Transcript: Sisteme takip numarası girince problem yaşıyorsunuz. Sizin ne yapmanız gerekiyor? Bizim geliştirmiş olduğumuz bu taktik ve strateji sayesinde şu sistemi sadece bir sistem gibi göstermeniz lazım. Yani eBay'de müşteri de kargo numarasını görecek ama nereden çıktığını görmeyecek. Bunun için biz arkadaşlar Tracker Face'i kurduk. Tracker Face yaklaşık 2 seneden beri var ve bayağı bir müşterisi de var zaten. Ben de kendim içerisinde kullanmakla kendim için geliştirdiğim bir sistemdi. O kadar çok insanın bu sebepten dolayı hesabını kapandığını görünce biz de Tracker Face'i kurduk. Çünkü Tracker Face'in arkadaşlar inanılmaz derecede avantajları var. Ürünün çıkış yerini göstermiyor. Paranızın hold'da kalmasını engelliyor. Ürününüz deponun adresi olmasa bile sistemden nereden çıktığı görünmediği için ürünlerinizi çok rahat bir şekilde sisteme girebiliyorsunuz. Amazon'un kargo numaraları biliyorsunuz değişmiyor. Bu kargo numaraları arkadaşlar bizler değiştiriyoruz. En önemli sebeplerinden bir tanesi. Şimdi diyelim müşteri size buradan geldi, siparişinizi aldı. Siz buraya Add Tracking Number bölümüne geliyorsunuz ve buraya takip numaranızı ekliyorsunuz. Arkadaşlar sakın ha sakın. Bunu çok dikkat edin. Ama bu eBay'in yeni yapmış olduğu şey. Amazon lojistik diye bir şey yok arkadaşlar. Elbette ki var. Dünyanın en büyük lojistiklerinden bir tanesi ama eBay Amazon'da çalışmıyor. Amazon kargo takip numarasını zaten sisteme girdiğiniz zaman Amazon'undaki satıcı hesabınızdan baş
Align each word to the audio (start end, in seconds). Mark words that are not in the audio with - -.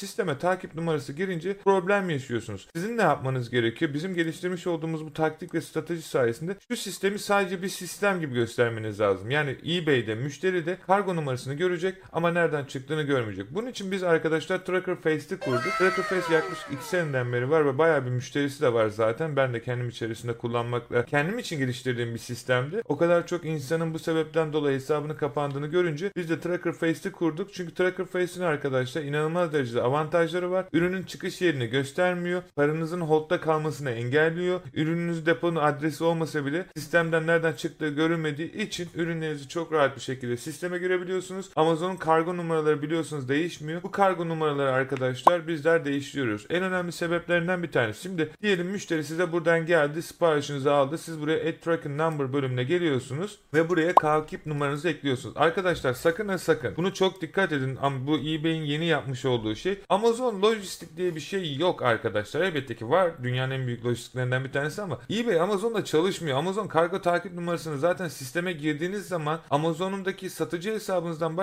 Sisteme 0.00 0.38
takip 0.38 0.74
numarası 0.74 1.12
girince 1.12 1.56
problem 1.64 2.10
yaşıyorsunuz. 2.10 2.68
Sizin 2.74 2.98
ne 2.98 3.02
yapmanız 3.02 3.50
gerekiyor? 3.50 3.94
Bizim 3.94 4.14
geliştirmiş 4.14 4.66
olduğumuz 4.66 5.04
bu 5.04 5.12
taktik 5.12 5.54
ve 5.54 5.60
strateji 5.60 6.02
sayesinde 6.02 6.56
şu 6.70 6.76
sistemi 6.76 7.18
sadece 7.18 7.62
bir 7.62 7.68
sistem 7.68 8.20
gibi 8.20 8.34
göstermeniz 8.34 9.00
lazım. 9.00 9.30
Yani 9.30 9.56
eBay'de 9.66 10.14
müşteri 10.14 10.66
de 10.66 10.78
kargo 10.86 11.16
numarasını 11.16 11.54
görecek 11.54 11.94
ama 12.12 12.30
nereden 12.30 12.64
çıktığını 12.64 13.02
görmeyecek. 13.02 13.54
Bunun 13.54 13.66
için 13.66 13.90
biz 13.90 14.02
arkadaşlar 14.02 14.64
Tracker 14.64 14.96
Face'i 14.96 15.38
kurduk. 15.38 15.72
Tracker 15.78 16.02
Face 16.02 16.34
yaklaşık 16.34 16.72
2 16.72 16.84
seneden 16.84 17.32
beri 17.32 17.50
var 17.50 17.66
ve 17.66 17.78
bayağı 17.78 18.04
bir 18.04 18.10
müşterisi 18.10 18.62
de 18.62 18.72
var 18.72 18.88
zaten. 18.88 19.36
Ben 19.36 19.54
de 19.54 19.62
kendim 19.62 19.88
içerisinde 19.88 20.32
kullanmakla 20.32 21.04
kendim 21.04 21.38
için 21.38 21.58
geliştirdiğim 21.58 22.14
bir 22.14 22.18
sistemdi. 22.18 22.82
O 22.88 22.96
kadar 22.96 23.26
çok 23.26 23.44
insanın 23.44 23.94
bu 23.94 23.98
sebepten 23.98 24.52
dolayı 24.52 24.76
hesabını 24.76 25.16
kapandığını 25.16 25.66
görünce 25.66 26.12
biz 26.16 26.30
de 26.30 26.40
Tracker 26.40 26.72
Face'i 26.72 27.12
kurduk. 27.12 27.54
Çünkü 27.54 27.74
Tracker 27.74 28.06
Face'in 28.06 28.44
arkadaşlar 28.44 29.02
inanılmaz 29.02 29.52
derecede 29.52 29.89
avantajları 29.90 30.50
var. 30.50 30.66
Ürünün 30.72 31.02
çıkış 31.02 31.40
yerini 31.40 31.66
göstermiyor. 31.66 32.42
Paranızın 32.56 33.00
hold'da 33.00 33.40
kalmasını 33.40 33.90
engelliyor. 33.90 34.60
Ürününüz 34.74 35.26
deponun 35.26 35.56
adresi 35.56 36.04
olmasa 36.04 36.46
bile 36.46 36.66
sistemden 36.76 37.26
nereden 37.26 37.52
çıktığı 37.52 37.88
görünmediği 37.88 38.52
için 38.52 38.88
ürünlerinizi 38.94 39.48
çok 39.48 39.72
rahat 39.72 39.96
bir 39.96 40.00
şekilde 40.00 40.36
sisteme 40.36 40.78
girebiliyorsunuz. 40.78 41.50
Amazon'un 41.56 41.96
kargo 41.96 42.36
numaraları 42.36 42.82
biliyorsunuz 42.82 43.28
değişmiyor. 43.28 43.82
Bu 43.82 43.90
kargo 43.90 44.28
numaraları 44.28 44.72
arkadaşlar 44.72 45.48
bizler 45.48 45.84
değiştiriyoruz. 45.84 46.46
En 46.50 46.62
önemli 46.62 46.92
sebeplerinden 46.92 47.62
bir 47.62 47.72
tanesi. 47.72 48.02
Şimdi 48.02 48.30
diyelim 48.42 48.66
müşteri 48.66 49.04
size 49.04 49.32
buradan 49.32 49.66
geldi, 49.66 50.02
siparişinizi 50.02 50.70
aldı. 50.70 50.98
Siz 50.98 51.20
buraya 51.20 51.48
Add 51.48 51.60
Tracking 51.64 52.00
Number 52.00 52.32
bölümüne 52.32 52.64
geliyorsunuz 52.64 53.38
ve 53.54 53.68
buraya 53.68 53.94
takip 53.94 54.46
numaranızı 54.46 54.88
ekliyorsunuz. 54.88 55.36
Arkadaşlar 55.36 55.94
sakın 55.94 56.28
ha 56.28 56.38
sakın. 56.38 56.76
Bunu 56.76 56.94
çok 56.94 57.22
dikkat 57.22 57.52
edin. 57.52 57.78
Ama 57.82 58.06
bu 58.06 58.18
eBay'in 58.18 58.62
yeni 58.62 58.86
yapmış 58.86 59.24
olduğu 59.24 59.54
şey. 59.54 59.79
Amazon 59.88 60.42
lojistik 60.42 60.96
diye 60.96 61.14
bir 61.14 61.20
şey 61.20 61.56
yok 61.56 61.82
arkadaşlar. 61.82 62.40
Elbette 62.40 62.76
ki 62.76 62.90
var. 62.90 63.22
Dünyanın 63.22 63.50
en 63.50 63.66
büyük 63.66 63.84
lojistiklerinden 63.84 64.44
bir 64.44 64.52
tanesi 64.52 64.82
ama 64.82 64.98
eBay 65.10 65.40
Amazon'da 65.40 65.84
çalışmıyor. 65.84 66.38
Amazon 66.38 66.68
kargo 66.68 67.00
takip 67.00 67.32
numarasını 67.32 67.78
zaten 67.78 68.08
sisteme 68.08 68.52
girdiğiniz 68.52 69.08
zaman 69.08 69.40
Amazon'undaki 69.50 70.30
satıcı 70.30 70.72
hesabınızdan 70.72 71.36
baş 71.36 71.38